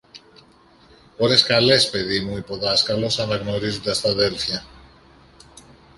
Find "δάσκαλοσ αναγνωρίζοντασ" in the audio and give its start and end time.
2.57-4.01